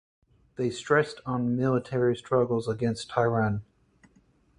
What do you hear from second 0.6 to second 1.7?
stressed on